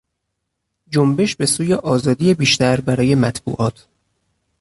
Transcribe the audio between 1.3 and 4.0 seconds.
به سوی آزادی بیشتر برای مطبوعات